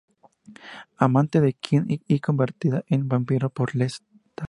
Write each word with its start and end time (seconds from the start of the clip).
Amante 0.97 1.41
de 1.41 1.53
Quinn 1.53 1.85
y 1.87 2.19
convertida 2.21 2.83
en 2.87 3.07
vampiro 3.07 3.51
por 3.51 3.75
Lestat. 3.75 4.03